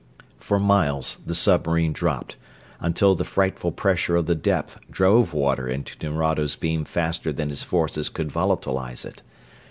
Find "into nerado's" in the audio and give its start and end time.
5.67-6.55